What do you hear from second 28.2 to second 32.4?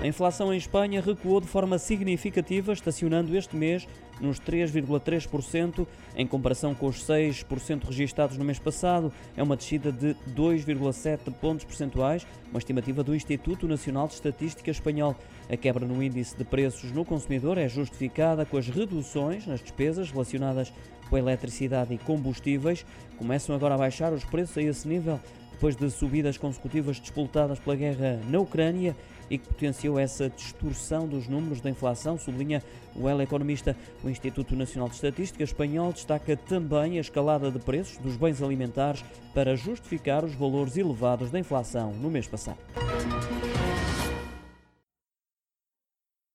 na Ucrânia e que potenciou essa distorção dos números da inflação,